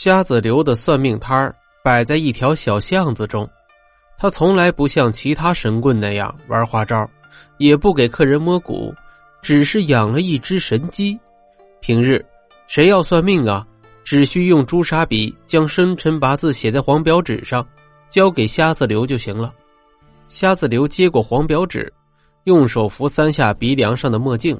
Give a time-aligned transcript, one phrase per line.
[0.00, 1.52] 瞎子刘的算命摊儿
[1.82, 3.50] 摆在一条小巷子中，
[4.16, 7.04] 他从来不像其他神棍那样玩花招，
[7.56, 8.94] 也不给客人摸骨，
[9.42, 11.18] 只是养了一只神鸡。
[11.80, 12.24] 平日
[12.68, 13.66] 谁要算命啊，
[14.04, 17.66] 只需用朱砂笔将生辰八字写在黄表纸上，
[18.08, 19.52] 交给瞎子刘就行了。
[20.28, 21.92] 瞎子刘接过黄表纸，
[22.44, 24.56] 用手扶三下鼻梁上的墨镜，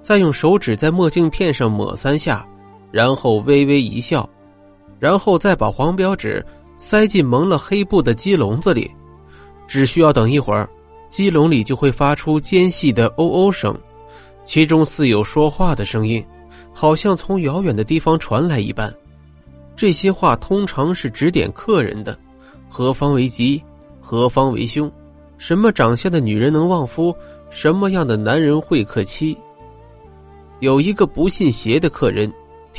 [0.00, 2.46] 再用手指在墨镜片上抹三下，
[2.92, 4.30] 然后微微一笑。
[5.00, 6.44] 然后再把黄标纸
[6.76, 8.88] 塞进蒙了黑布的鸡笼子里，
[9.66, 10.68] 只需要等一会儿，
[11.08, 13.74] 鸡笼里就会发出尖细的哦哦声，
[14.44, 16.24] 其中似有说话的声音，
[16.72, 18.94] 好像从遥远的地方传来一般。
[19.74, 22.16] 这些话通常是指点客人的：
[22.68, 23.62] 何方为吉，
[24.00, 24.92] 何方为凶，
[25.38, 27.16] 什么长相的女人能旺夫，
[27.48, 29.36] 什么样的男人会克妻。
[30.60, 32.30] 有一个不信邪的客人。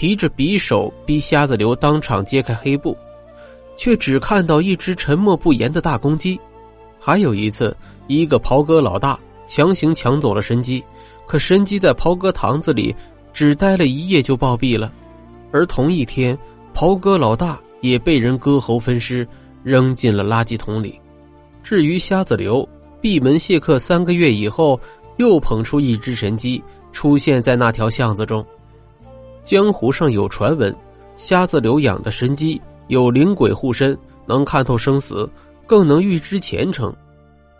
[0.01, 2.97] 提着匕首逼瞎子刘当场揭开黑布，
[3.77, 6.39] 却只看到一只沉默不言的大公鸡。
[6.99, 10.84] 还有一次，一个袍哥老大强行抢走了神鸡，
[11.27, 12.95] 可神鸡在袍哥堂子里
[13.31, 14.91] 只待了一夜就暴毙了。
[15.51, 16.35] 而同一天，
[16.73, 19.27] 袍哥老大也被人割喉分尸，
[19.61, 20.99] 扔进了垃圾桶里。
[21.61, 22.67] 至于瞎子刘，
[22.99, 24.79] 闭门谢客三个月以后，
[25.17, 26.59] 又捧出一只神鸡，
[26.91, 28.43] 出现在那条巷子中。
[29.43, 30.75] 江湖上有传闻，
[31.15, 35.29] 瞎子刘养的神鸡有灵鬼护身，能看透生死，
[35.65, 36.93] 更能预知前程。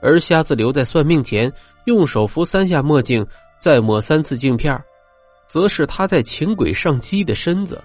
[0.01, 1.51] 而瞎子刘在算命前
[1.85, 3.25] 用手扶三下墨镜，
[3.59, 4.79] 再抹三次镜片，
[5.47, 7.81] 则是他在请鬼上鸡的身子。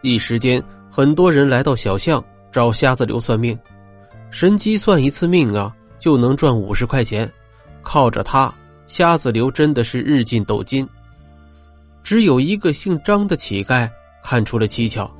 [0.00, 3.58] 一时间，很多人来到小巷找瞎子刘算命。
[4.30, 7.30] 神机算一次命啊，就能赚五十块钱，
[7.82, 8.52] 靠着他，
[8.86, 10.88] 瞎子刘真的是日进斗金。
[12.04, 13.90] 只有一个姓张的乞丐
[14.22, 15.10] 看出了蹊跷。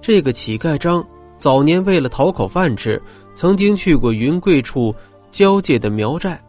[0.00, 1.04] 这个乞丐张
[1.36, 3.02] 早年为了讨口饭吃，
[3.34, 4.94] 曾经去过云贵处
[5.32, 6.40] 交界的苗寨，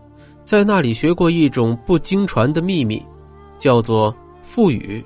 [0.46, 3.04] 在那里学过一种不经传的秘密，
[3.58, 5.04] 叫做腹语。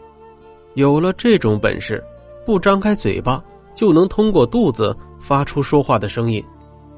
[0.74, 2.04] 有了这种本事，
[2.46, 3.42] 不张开嘴巴
[3.74, 6.44] 就能通过肚子发出说话的声音。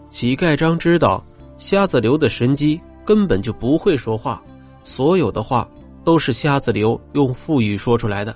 [0.09, 1.23] 乞丐张知道
[1.57, 4.43] 瞎子刘的神机根本就不会说话，
[4.83, 5.69] 所有的话。
[6.03, 8.35] 都是瞎子刘用腹语说出来的。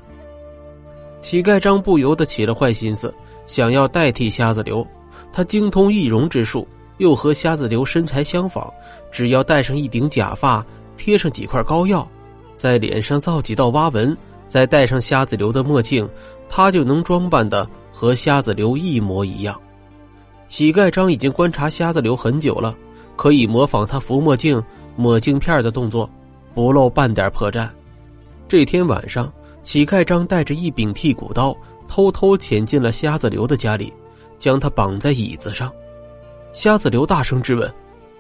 [1.20, 3.14] 乞丐张不由得起了坏心思，
[3.46, 4.86] 想要代替瞎子刘。
[5.34, 6.68] 他精通易容之术，
[6.98, 8.72] 又和瞎子刘身材相仿，
[9.12, 12.08] 只要戴上一顶假发，贴上几块膏药，
[12.56, 14.16] 在脸上造几道挖纹，
[14.48, 16.08] 再戴上瞎子刘的墨镜，
[16.48, 19.60] 他就能装扮的和瞎子刘一模一样。
[20.48, 22.76] 乞丐张已经观察瞎子刘很久了，
[23.16, 24.64] 可以模仿他扶墨镜、
[24.96, 26.10] 抹镜片的动作。
[26.58, 27.70] 不露半点破绽。
[28.48, 29.32] 这天晚上，
[29.62, 31.56] 乞丐张带着一柄剔骨刀，
[31.88, 33.94] 偷偷潜进了瞎子刘的家里，
[34.40, 35.72] 将他绑在椅子上。
[36.54, 37.72] 瞎子刘大声质问：“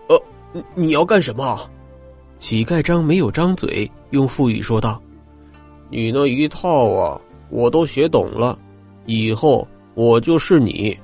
[0.07, 1.59] 呃，你要干什么？”
[2.37, 5.01] 乞丐张没有张嘴，用腹语说道
[5.89, 8.55] ：“你那一套啊，我都学懂了，
[9.07, 10.95] 以后我就是你。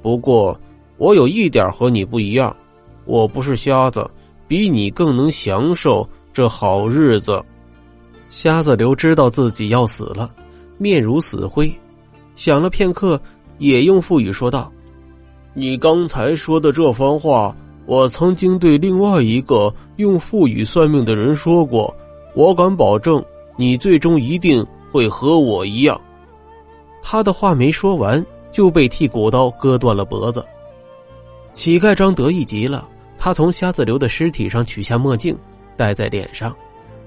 [0.00, 0.58] 不过，
[0.96, 2.56] 我有一点和你不一样，
[3.04, 4.10] 我不是瞎子，
[4.46, 7.44] 比你更能享受。”这好日子，
[8.28, 10.30] 瞎子刘知道自己要死了，
[10.76, 11.68] 面如死灰，
[12.36, 13.20] 想了片刻，
[13.58, 14.72] 也用腹语说道
[15.52, 17.52] ：“你刚才说的这番话，
[17.86, 21.92] 我曾经对另外一个用腹语算命的人说过，
[22.36, 23.20] 我敢保证，
[23.56, 26.00] 你最终一定会和我一样。”
[27.02, 30.46] 他的话没说完，就被剃骨刀割断了脖子。
[31.52, 32.88] 乞丐张得意极了，
[33.18, 35.36] 他从瞎子刘的尸体上取下墨镜。
[35.78, 36.54] 戴在脸上，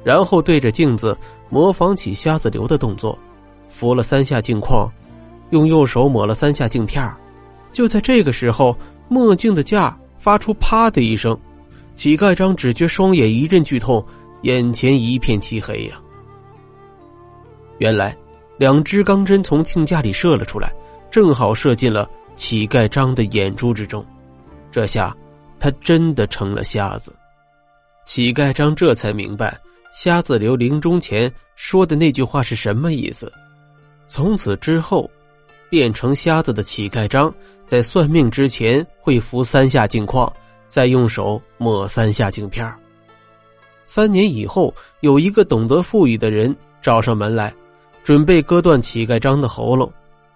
[0.04, 1.16] 然后对着镜子
[1.50, 3.20] 模仿起瞎子刘的动作，
[3.68, 4.90] 扶了三下镜框，
[5.52, 7.08] 用右手抹了三下镜片
[7.72, 8.76] 就在这个时候，
[9.10, 11.38] 墨镜的架发出“啪”的一声，
[11.94, 14.04] 乞丐张只觉双眼一阵剧痛，
[14.44, 16.02] 眼前一片漆黑呀。
[17.78, 18.16] 原来，
[18.58, 20.74] 两支钢针从镜架里射了出来，
[21.10, 24.06] 正好射进了乞丐张的眼珠之中。
[24.72, 25.16] 这下，
[25.60, 27.14] 他真的成了瞎子。
[28.14, 29.58] 乞丐张这才明白，
[29.94, 33.32] 瞎子刘临终前说的那句话是什么意思。
[34.06, 35.10] 从此之后，
[35.70, 37.34] 变成瞎子的乞丐张
[37.66, 40.30] 在算命之前会扶三下镜框，
[40.68, 42.70] 再用手抹三下镜片。
[43.86, 47.56] 三年以后，有一个懂得富裕的人找上门来，
[48.04, 49.90] 准备割断乞丐张的喉咙。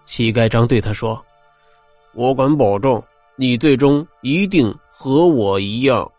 [0.05, 1.21] 乞丐张对他说
[2.15, 3.03] ：“我敢保证，
[3.35, 6.09] 你最终一定和我一样。”